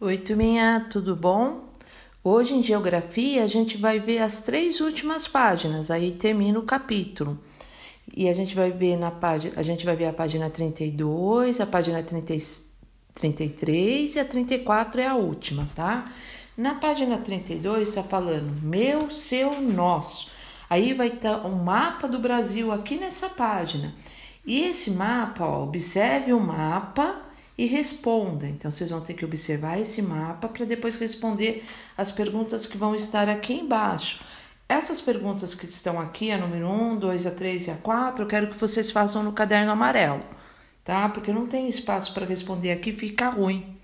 Oi, 0.00 0.18
turminha, 0.18 0.88
tudo 0.90 1.14
bom? 1.14 1.68
Hoje 2.22 2.52
em 2.52 2.64
Geografia 2.64 3.44
a 3.44 3.46
gente 3.46 3.78
vai 3.78 4.00
ver 4.00 4.18
as 4.18 4.42
três 4.42 4.80
últimas 4.80 5.28
páginas, 5.28 5.88
aí 5.88 6.10
termina 6.10 6.58
o 6.58 6.64
capítulo. 6.64 7.38
E 8.12 8.28
a 8.28 8.34
gente 8.34 8.56
vai 8.56 8.72
ver 8.72 8.96
na 8.96 9.12
página, 9.12 9.54
a 9.56 9.62
gente 9.62 9.86
vai 9.86 9.94
ver 9.94 10.06
a 10.06 10.12
página 10.12 10.50
32, 10.50 11.60
a 11.60 11.66
página 11.66 12.02
30, 12.02 12.34
33 13.14 14.16
e 14.16 14.18
a 14.18 14.24
34 14.24 15.00
é 15.00 15.06
a 15.06 15.14
última, 15.14 15.68
tá? 15.76 16.04
Na 16.58 16.74
página 16.74 17.16
32 17.18 17.88
está 17.88 18.02
falando 18.02 18.50
meu, 18.62 19.08
seu, 19.10 19.60
nosso. 19.60 20.32
Aí 20.68 20.92
vai 20.92 21.06
estar 21.06 21.38
tá 21.38 21.46
um 21.46 21.54
mapa 21.54 22.08
do 22.08 22.18
Brasil 22.18 22.72
aqui 22.72 22.96
nessa 22.96 23.28
página. 23.28 23.94
E 24.44 24.60
esse 24.60 24.90
mapa, 24.90 25.46
ó, 25.46 25.62
observe 25.62 26.32
o 26.32 26.40
mapa 26.40 27.23
e 27.56 27.66
responda. 27.66 28.46
Então, 28.46 28.70
vocês 28.70 28.90
vão 28.90 29.00
ter 29.00 29.14
que 29.14 29.24
observar 29.24 29.78
esse 29.78 30.02
mapa 30.02 30.48
para 30.48 30.64
depois 30.64 30.96
responder 30.96 31.64
as 31.96 32.10
perguntas 32.10 32.66
que 32.66 32.76
vão 32.76 32.94
estar 32.94 33.28
aqui 33.28 33.54
embaixo. 33.54 34.24
Essas 34.68 35.00
perguntas 35.00 35.54
que 35.54 35.66
estão 35.66 36.00
aqui, 36.00 36.30
a 36.30 36.38
número 36.38 36.68
1, 36.68 36.96
2, 36.96 37.26
a 37.26 37.30
3 37.30 37.66
e 37.66 37.70
a 37.70 37.76
4, 37.76 38.24
eu 38.24 38.28
quero 38.28 38.48
que 38.48 38.58
vocês 38.58 38.90
façam 38.90 39.22
no 39.22 39.32
caderno 39.32 39.70
amarelo, 39.70 40.22
tá? 40.82 41.08
Porque 41.08 41.32
não 41.32 41.46
tem 41.46 41.68
espaço 41.68 42.12
para 42.14 42.26
responder 42.26 42.72
aqui, 42.72 42.92
fica 42.92 43.28
ruim. 43.28 43.76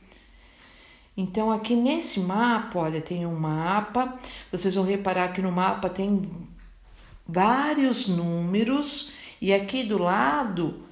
Então, 1.16 1.52
aqui 1.52 1.76
nesse 1.76 2.20
mapa, 2.20 2.78
olha, 2.78 3.00
tem 3.00 3.26
um 3.26 3.34
mapa. 3.34 4.18
Vocês 4.50 4.74
vão 4.74 4.84
reparar 4.84 5.32
que 5.32 5.42
no 5.42 5.52
mapa 5.52 5.90
tem 5.90 6.30
vários 7.26 8.08
números 8.08 9.12
e 9.40 9.52
aqui 9.52 9.84
do 9.84 9.98
lado 9.98 10.82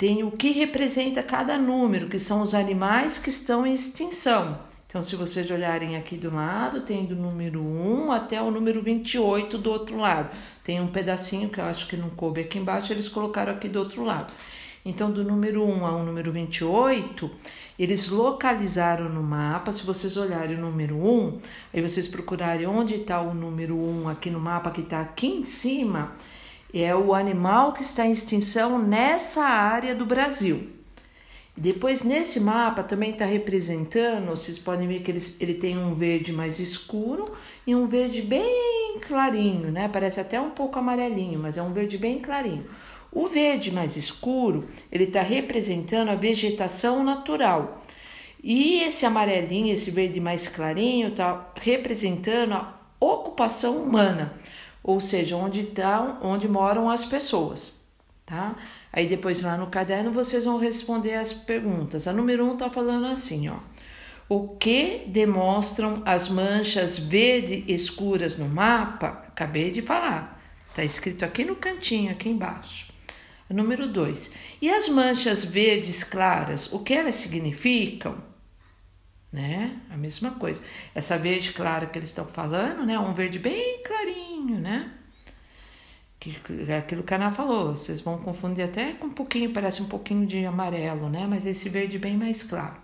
tem 0.00 0.24
o 0.24 0.30
que 0.30 0.50
representa 0.50 1.22
cada 1.22 1.58
número, 1.58 2.08
que 2.08 2.18
são 2.18 2.40
os 2.40 2.54
animais 2.54 3.18
que 3.18 3.28
estão 3.28 3.66
em 3.66 3.74
extinção. 3.74 4.58
Então, 4.86 5.02
se 5.02 5.14
vocês 5.14 5.50
olharem 5.50 5.94
aqui 5.94 6.16
do 6.16 6.34
lado, 6.34 6.80
tem 6.80 7.04
do 7.04 7.14
número 7.14 7.60
1 7.60 8.10
até 8.10 8.40
o 8.40 8.50
número 8.50 8.80
28 8.80 9.58
do 9.58 9.70
outro 9.70 9.98
lado. 9.98 10.30
Tem 10.64 10.80
um 10.80 10.86
pedacinho 10.86 11.50
que 11.50 11.60
eu 11.60 11.64
acho 11.64 11.86
que 11.86 11.98
não 11.98 12.08
coube 12.08 12.40
aqui 12.40 12.58
embaixo, 12.58 12.90
eles 12.90 13.10
colocaram 13.10 13.52
aqui 13.52 13.68
do 13.68 13.78
outro 13.78 14.02
lado. 14.02 14.32
Então, 14.86 15.10
do 15.10 15.22
número 15.22 15.62
1 15.62 15.84
ao 15.84 16.02
número 16.02 16.32
28, 16.32 17.30
eles 17.78 18.08
localizaram 18.08 19.06
no 19.06 19.22
mapa. 19.22 19.70
Se 19.70 19.84
vocês 19.84 20.16
olharem 20.16 20.56
o 20.56 20.60
número 20.62 20.96
1, 20.96 21.38
aí 21.74 21.82
vocês 21.82 22.08
procurarem 22.08 22.66
onde 22.66 22.94
está 22.94 23.20
o 23.20 23.34
número 23.34 23.76
1 23.76 24.08
aqui 24.08 24.30
no 24.30 24.40
mapa, 24.40 24.70
que 24.70 24.80
está 24.80 25.02
aqui 25.02 25.26
em 25.26 25.44
cima, 25.44 26.12
é 26.72 26.94
o 26.94 27.14
animal 27.14 27.72
que 27.72 27.82
está 27.82 28.06
em 28.06 28.12
extinção 28.12 28.78
nessa 28.78 29.42
área 29.42 29.94
do 29.94 30.06
Brasil. 30.06 30.68
Depois, 31.56 32.04
nesse 32.04 32.40
mapa, 32.40 32.82
também 32.82 33.10
está 33.10 33.24
representando, 33.24 34.30
vocês 34.30 34.58
podem 34.58 34.86
ver 34.88 35.00
que 35.00 35.10
ele, 35.10 35.20
ele 35.40 35.54
tem 35.54 35.76
um 35.76 35.94
verde 35.94 36.32
mais 36.32 36.58
escuro 36.58 37.32
e 37.66 37.74
um 37.74 37.86
verde 37.86 38.22
bem 38.22 38.98
clarinho, 39.06 39.70
né? 39.70 39.88
Parece 39.92 40.20
até 40.20 40.40
um 40.40 40.50
pouco 40.50 40.78
amarelinho, 40.78 41.38
mas 41.38 41.58
é 41.58 41.62
um 41.62 41.72
verde 41.72 41.98
bem 41.98 42.18
clarinho. 42.18 42.64
O 43.12 43.26
verde 43.26 43.72
mais 43.72 43.96
escuro, 43.96 44.68
ele 44.90 45.04
está 45.04 45.20
representando 45.20 46.10
a 46.10 46.14
vegetação 46.14 47.02
natural. 47.02 47.84
E 48.42 48.80
esse 48.84 49.04
amarelinho, 49.04 49.72
esse 49.72 49.90
verde 49.90 50.20
mais 50.20 50.48
clarinho, 50.48 51.08
está 51.08 51.52
representando 51.60 52.54
a 52.54 52.74
ocupação 53.00 53.76
humana 53.82 54.32
ou 54.82 55.00
seja, 55.00 55.36
onde 55.36 55.60
estão, 55.60 56.18
onde 56.22 56.48
moram 56.48 56.88
as 56.88 57.04
pessoas, 57.04 57.86
tá? 58.24 58.56
Aí 58.92 59.06
depois 59.06 59.42
lá 59.42 59.56
no 59.56 59.68
caderno 59.68 60.10
vocês 60.10 60.44
vão 60.44 60.58
responder 60.58 61.14
as 61.14 61.32
perguntas. 61.32 62.08
A 62.08 62.12
número 62.12 62.44
um 62.44 62.56
tá 62.56 62.70
falando 62.70 63.06
assim, 63.06 63.48
ó. 63.48 63.58
O 64.28 64.56
que 64.56 65.04
demonstram 65.08 66.02
as 66.06 66.28
manchas 66.28 66.98
verde 66.98 67.64
escuras 67.66 68.38
no 68.38 68.48
mapa? 68.48 69.24
Acabei 69.28 69.70
de 69.70 69.82
falar. 69.82 70.40
Tá 70.74 70.84
escrito 70.84 71.24
aqui 71.24 71.44
no 71.44 71.56
cantinho, 71.56 72.12
aqui 72.12 72.28
embaixo. 72.28 72.92
A 73.48 73.54
número 73.54 73.88
dois. 73.88 74.32
E 74.62 74.70
as 74.70 74.88
manchas 74.88 75.44
verdes 75.44 76.04
claras, 76.04 76.72
o 76.72 76.78
que 76.78 76.94
elas 76.94 77.16
significam? 77.16 78.30
né? 79.32 79.76
A 79.90 79.96
mesma 79.96 80.32
coisa. 80.32 80.62
Essa 80.94 81.16
verde 81.16 81.52
clara 81.52 81.86
que 81.86 81.98
eles 81.98 82.10
estão 82.10 82.26
falando, 82.26 82.84
né? 82.84 82.98
Um 82.98 83.14
verde 83.14 83.38
bem 83.38 83.82
clarinho, 83.82 84.19
né? 84.44 84.92
Que, 86.18 86.36
é 86.68 86.78
aquilo 86.78 87.02
que 87.02 87.14
a 87.14 87.16
Ana 87.16 87.32
falou, 87.32 87.76
vocês 87.76 88.00
vão 88.00 88.18
confundir 88.18 88.64
até 88.64 88.92
com 88.92 89.06
um 89.06 89.12
pouquinho, 89.12 89.52
parece 89.52 89.82
um 89.82 89.88
pouquinho 89.88 90.26
de 90.26 90.44
amarelo, 90.44 91.08
né? 91.08 91.26
Mas 91.26 91.46
esse 91.46 91.68
verde 91.68 91.98
bem 91.98 92.16
mais 92.16 92.42
claro. 92.42 92.76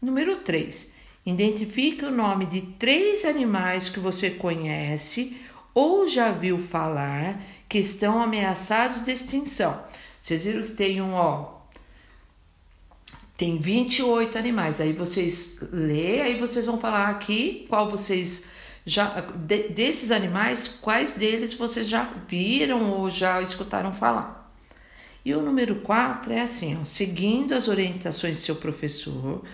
Número 0.00 0.36
3. 0.36 0.92
Identifique 1.24 2.04
o 2.04 2.10
nome 2.10 2.46
de 2.46 2.60
três 2.60 3.24
animais 3.24 3.88
que 3.88 4.00
você 4.00 4.30
conhece 4.30 5.36
ou 5.74 6.08
já 6.08 6.30
viu 6.30 6.58
falar 6.58 7.40
que 7.68 7.78
estão 7.78 8.22
ameaçados 8.22 9.04
de 9.04 9.12
extinção. 9.12 9.82
Vocês 10.20 10.42
viram 10.42 10.62
que 10.62 10.72
tem 10.72 11.00
um, 11.00 11.14
ó, 11.14 11.58
tem 13.38 13.56
28 13.56 14.36
animais. 14.36 14.80
Aí 14.80 14.92
vocês 14.92 15.60
lê, 15.72 16.20
aí 16.20 16.38
vocês 16.38 16.66
vão 16.66 16.78
falar 16.78 17.08
aqui 17.08 17.66
qual 17.68 17.88
vocês 17.88 18.50
já 18.88 19.20
de, 19.34 19.68
desses 19.68 20.10
animais, 20.10 20.66
quais 20.66 21.14
deles 21.14 21.54
vocês 21.54 21.88
já 21.88 22.08
viram 22.26 22.90
ou 22.90 23.10
já 23.10 23.42
escutaram 23.42 23.92
falar. 23.92 24.50
E 25.24 25.34
o 25.34 25.42
número 25.42 25.76
4 25.76 26.32
é 26.32 26.40
assim, 26.40 26.78
ó, 26.80 26.84
seguindo 26.84 27.52
as 27.52 27.68
orientações 27.68 28.38
do 28.38 28.44
seu 28.44 28.56
professor, 28.56 29.44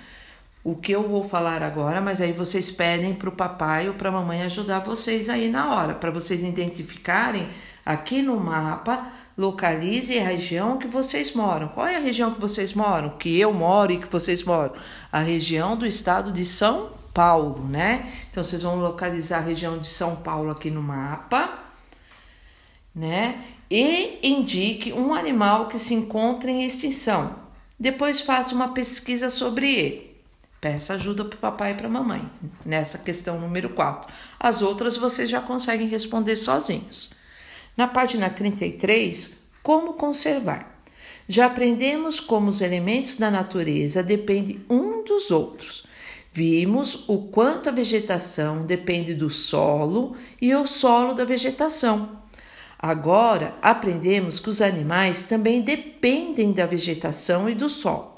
o 0.63 0.77
que 0.77 0.93
eu 0.93 1.09
vou 1.09 1.29
falar 1.29 1.63
agora, 1.63 2.01
mas 2.01 2.21
aí 2.21 2.33
vocês 2.33 2.71
pedem 2.71 3.15
para 3.15 3.29
o 3.29 3.33
papai 3.33 3.89
ou 3.89 3.95
para 3.95 4.09
a 4.09 4.13
mamãe 4.13 4.43
ajudar 4.43 4.79
vocês 4.79 5.29
aí 5.29 5.51
na 5.51 5.75
hora, 5.75 5.95
para 5.95 6.11
vocês 6.11 6.43
identificarem 6.43 7.49
aqui 7.85 8.23
no 8.23 8.39
mapa 8.39 9.13
localize 9.37 10.17
a 10.17 10.25
região 10.25 10.79
que 10.79 10.87
vocês 10.87 11.35
moram. 11.35 11.69
Qual 11.69 11.87
é 11.87 11.97
a 11.97 12.01
região 12.01 12.33
que 12.33 12.41
vocês 12.41 12.73
moram? 12.73 13.11
Que 13.11 13.39
eu 13.39 13.53
moro 13.53 13.93
e 13.93 13.99
que 13.99 14.07
vocês 14.11 14.45
moram? 14.45 14.73
A 15.11 15.19
região 15.19 15.77
do 15.77 15.85
estado 15.85 16.33
de 16.33 16.45
São 16.45 16.91
Paulo, 17.15 17.65
né? 17.67 18.13
Então 18.31 18.43
vocês 18.43 18.61
vão 18.61 18.81
localizar 18.81 19.39
a 19.39 19.43
região 19.43 19.79
de 19.79 19.89
São 19.89 20.17
Paulo 20.17 20.51
aqui 20.51 20.71
no 20.71 20.83
mapa, 20.83 21.61
né? 22.93 23.45
E 23.71 24.19
indique 24.23 24.93
um 24.93 25.15
animal 25.15 25.69
que 25.69 25.79
se 25.79 25.95
encontra 25.95 26.51
em 26.51 26.65
extinção. 26.65 27.37
Depois 27.79 28.21
faça 28.21 28.55
uma 28.55 28.69
pesquisa 28.75 29.31
sobre 29.31 29.73
ele. 29.73 30.15
Peça 30.61 30.95
ajuda 30.95 31.25
para 31.25 31.37
o 31.37 31.41
papai 31.41 31.73
e 31.73 31.75
para 31.75 31.87
a 31.87 31.91
mamãe 31.91 32.29
nessa 32.65 32.99
questão 32.99 33.39
número 33.39 33.71
4. 33.71 34.13
As 34.41 34.63
outras 34.63 34.97
vocês 34.97 35.31
já 35.31 35.41
conseguem 35.41 35.89
responder 35.89 36.37
sozinhos. 36.37 37.11
Na 37.77 37.87
página 37.87 38.31
33, 38.31 39.39
como 39.63 39.95
conservar. 39.95 40.81
Já 41.29 41.47
aprendemos 41.47 42.21
como 42.21 42.49
os 42.49 42.61
elementos 42.61 43.17
da 43.17 43.31
natureza 43.31 44.03
dependem 44.03 44.65
um 44.69 45.03
dos 45.05 45.31
outros. 45.31 45.87
Vimos 46.37 47.09
o 47.09 47.29
quanto 47.29 47.69
a 47.69 47.73
vegetação 47.73 48.67
depende 48.67 49.15
do 49.15 49.31
solo 49.31 50.17
e 50.43 50.53
o 50.53 50.67
solo 50.67 51.15
da 51.15 51.25
vegetação. 51.25 52.25
Agora 52.77 53.55
aprendemos 53.63 54.41
que 54.41 54.49
os 54.49 54.61
animais 54.61 55.23
também 55.23 55.61
dependem 55.63 56.53
da 56.53 56.67
vegetação 56.67 57.49
e 57.49 57.55
do 57.55 57.69
solo. 57.69 58.17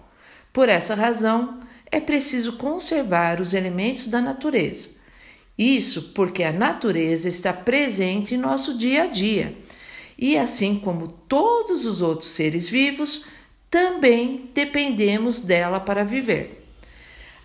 Por 0.50 0.70
essa 0.70 0.94
razão, 0.94 1.60
é 1.92 2.00
preciso 2.00 2.56
conservar 2.56 3.38
os 3.38 3.52
elementos 3.52 4.06
da 4.06 4.22
natureza. 4.22 4.92
Isso 5.58 6.14
porque 6.14 6.42
a 6.42 6.52
natureza 6.52 7.28
está 7.28 7.52
presente 7.52 8.34
em 8.34 8.38
nosso 8.38 8.78
dia 8.78 9.02
a 9.02 9.06
dia. 9.08 9.54
E 10.16 10.38
assim 10.38 10.78
como 10.78 11.08
todos 11.28 11.84
os 11.84 12.00
outros 12.00 12.30
seres 12.30 12.66
vivos, 12.66 13.26
também 13.70 14.48
dependemos 14.54 15.38
dela 15.42 15.78
para 15.78 16.02
viver. 16.02 16.65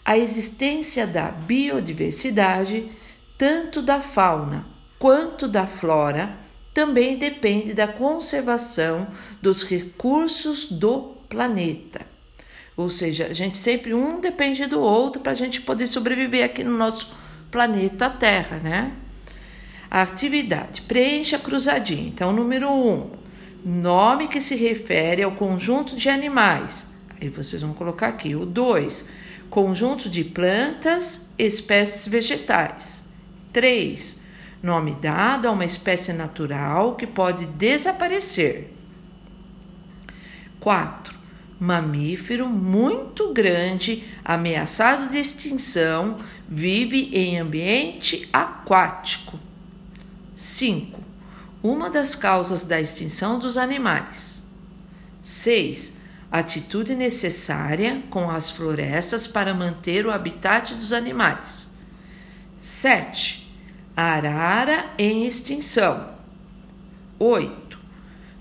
A 0.04 0.18
existência 0.18 1.06
da 1.06 1.30
biodiversidade, 1.30 2.92
tanto 3.38 3.82
da 3.82 4.02
fauna 4.02 4.66
quanto 4.98 5.48
da 5.48 5.66
flora, 5.66 6.38
também 6.74 7.18
depende 7.18 7.74
da 7.74 7.88
conservação 7.88 9.08
dos 9.42 9.64
recursos 9.64 10.72
do 10.72 11.16
planeta. 11.28 12.02
Ou 12.78 12.90
seja, 12.90 13.28
a 13.28 13.34
gente 13.34 13.58
sempre 13.58 13.94
um 13.94 14.20
depende 14.20 14.66
do 14.66 14.80
outro 14.80 15.22
para 15.22 15.34
a 15.34 15.36
gente 15.36 15.62
poder 15.62 15.88
sobreviver 15.88 16.46
aqui 16.46 16.64
no 16.64 16.78
nosso 16.78 17.16
planeta 17.52 18.10
Terra, 18.10 18.58
né? 18.58 18.94
A 19.90 20.02
atividade. 20.04 20.84
Preencha 20.84 21.36
a 21.36 21.40
cruzadinha. 21.40 22.08
Então, 22.08 22.32
número 22.32 22.72
um, 22.72 23.12
nome 23.64 24.30
que 24.30 24.40
se 24.40 24.56
refere 24.56 25.22
ao 25.22 25.34
conjunto 25.34 25.98
de 25.98 26.10
animais. 26.10 26.90
Aí 27.20 27.28
vocês 27.28 27.62
vão 27.62 27.74
colocar 27.74 28.08
aqui. 28.08 28.36
O 28.36 28.46
dois, 28.46 29.10
conjunto 29.52 30.10
de 30.10 30.24
plantas, 30.24 31.30
espécies 31.38 32.08
vegetais. 32.08 33.04
Três, 33.52 34.22
nome 34.64 34.96
dado 34.96 35.48
a 35.48 35.52
uma 35.52 35.66
espécie 35.66 36.14
natural 36.14 36.96
que 36.96 37.06
pode 37.06 37.46
desaparecer. 37.46 38.74
4. 40.62 41.14
mamífero 41.60 42.48
muito 42.48 43.34
grande, 43.34 44.06
ameaçado 44.24 45.12
de 45.12 45.18
extinção, 45.18 46.20
vive 46.48 47.10
em 47.14 47.38
ambiente 47.38 48.30
aquático. 48.32 49.38
5. 50.34 51.02
Uma 51.62 51.90
das 51.90 52.16
causas 52.16 52.64
da 52.64 52.80
extinção 52.80 53.38
dos 53.38 53.58
animais. 53.58 54.50
6. 55.22 56.01
Atitude 56.32 56.96
necessária 56.96 58.04
com 58.10 58.30
as 58.30 58.50
florestas 58.50 59.28
para 59.28 59.54
manter 59.54 60.06
o 60.06 60.12
habitat 60.12 60.76
dos 60.76 60.94
animais. 60.94 61.70
7. 62.58 63.54
Arara 63.98 64.86
em 64.98 65.26
extinção. 65.26 66.10
8. 67.20 67.78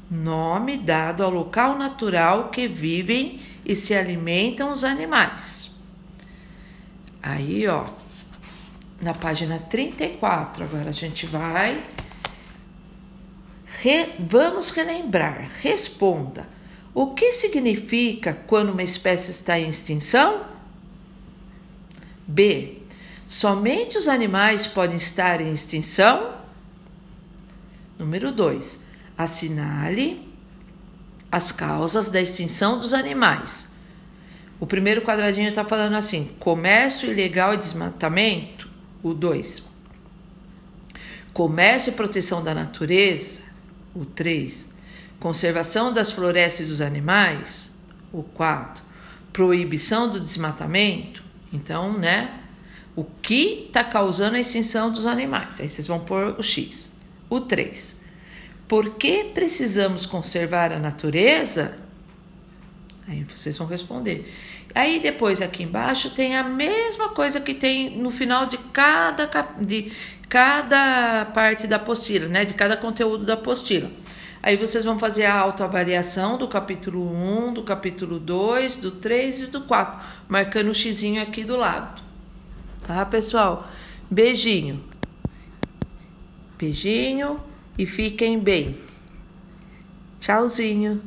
Nome 0.09 0.77
dado 0.77 1.25
ao 1.25 1.31
local 1.31 1.77
natural 1.77 2.51
que 2.51 2.69
vivem 2.69 3.41
e 3.65 3.75
se 3.75 3.93
alimentam 3.93 4.71
os 4.71 4.85
animais. 4.85 5.71
Aí, 7.21 7.67
ó, 7.67 7.85
na 9.03 9.15
página 9.15 9.59
34, 9.59 10.65
agora 10.65 10.91
a 10.91 10.93
gente 10.93 11.27
vai. 11.27 11.83
Re, 13.81 14.15
vamos 14.21 14.71
relembrar. 14.71 15.51
Responda. 15.61 16.60
O 16.93 17.15
que 17.15 17.33
significa 17.33 18.35
quando 18.47 18.71
uma 18.71 18.83
espécie 18.83 19.31
está 19.31 19.59
em 19.59 19.69
extinção? 19.69 20.45
B. 22.27 22.79
Somente 23.29 23.97
os 23.97 24.09
animais 24.09 24.67
podem 24.67 24.97
estar 24.97 25.41
em 25.41 25.53
extinção? 25.53 26.35
Número 27.99 28.33
2. 28.33 28.87
Assinale 29.17 30.29
as 31.31 31.53
causas 31.53 32.11
da 32.11 32.21
extinção 32.21 32.81
dos 32.81 32.93
animais. 32.93 33.73
O 34.59 34.67
primeiro 34.67 35.03
quadradinho 35.03 35.49
está 35.49 35.65
falando 35.65 35.95
assim: 35.95 36.31
comércio 36.41 37.11
ilegal 37.11 37.55
e 37.55 37.57
desmatamento. 37.57 38.69
O 39.03 39.15
2. 39.15 39.63
Comércio 41.33 41.91
e 41.91 41.95
proteção 41.95 42.43
da 42.43 42.53
natureza. 42.53 43.41
O 43.95 44.05
3. 44.05 44.73
Conservação 45.21 45.93
das 45.93 46.11
florestas 46.11 46.67
e 46.67 46.69
dos 46.69 46.81
animais. 46.81 47.73
O 48.13 48.25
4. 48.25 48.83
Proibição 49.33 50.11
do 50.11 50.19
desmatamento. 50.19 51.23
Então, 51.53 51.97
né? 51.97 52.41
O 52.97 53.05
que 53.05 53.67
está 53.69 53.85
causando 53.85 54.35
a 54.35 54.41
extinção 54.41 54.91
dos 54.91 55.07
animais? 55.07 55.61
Aí 55.61 55.69
vocês 55.69 55.87
vão 55.87 56.01
pôr 56.01 56.35
o 56.37 56.43
X. 56.43 56.99
O 57.29 57.41
3 57.41 58.01
por 58.71 58.91
que 58.91 59.25
precisamos 59.25 60.07
conservar 60.07 60.73
a 60.73 60.79
natureza? 60.79 61.77
Aí 63.09 63.25
vocês 63.25 63.59
vão 63.59 63.67
responder. 63.67 64.33
Aí 64.73 65.01
depois 65.01 65.43
aqui 65.43 65.65
embaixo 65.65 66.11
tem 66.11 66.37
a 66.37 66.45
mesma 66.45 67.09
coisa 67.09 67.41
que 67.41 67.53
tem 67.53 67.99
no 67.99 68.13
final 68.13 68.47
de 68.47 68.57
cada, 68.73 69.29
de 69.61 69.91
cada 70.29 71.25
parte 71.35 71.67
da 71.67 71.77
apostila, 71.77 72.29
né? 72.29 72.45
De 72.45 72.55
cada 72.55 72.77
conteúdo 72.77 73.25
da 73.25 73.35
apostila. 73.35 73.91
Aí 74.43 74.57
vocês 74.57 74.85
vão 74.85 74.99
fazer 74.99 75.27
a 75.27 75.39
autoavaliação 75.39 76.39
do 76.39 76.49
capítulo 76.49 77.13
1, 77.13 77.53
do 77.53 77.63
capítulo 77.63 78.19
2, 78.19 78.79
do 78.79 78.91
3 78.93 79.41
e 79.41 79.47
do 79.47 79.63
4, 79.63 80.01
marcando 80.29 80.69
o 80.69 80.75
xizinho 80.75 81.23
aqui 81.23 81.45
do 81.45 81.57
lado. 81.57 82.03
Tá, 82.87 83.05
pessoal? 83.05 83.69
Beijinho. 84.11 84.83
Beijinho 86.59 87.39
e 87.79 87.85
fiquem 87.85 88.39
bem. 88.39 88.77
Tchauzinho. 90.21 91.03